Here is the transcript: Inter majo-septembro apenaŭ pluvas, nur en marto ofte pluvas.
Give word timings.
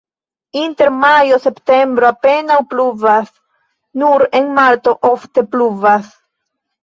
Inter 0.59 0.87
majo-septembro 1.01 2.07
apenaŭ 2.07 2.55
pluvas, 2.71 3.29
nur 4.05 4.25
en 4.41 4.49
marto 4.57 4.95
ofte 5.13 5.45
pluvas. 5.55 6.09